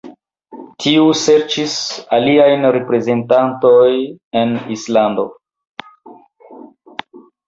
Tiu 0.83 1.01
serĉis 1.23 1.73
aliajn 2.17 2.65
reprezentantojn 2.75 3.99
en 4.41 4.55
Islando. 4.77 5.27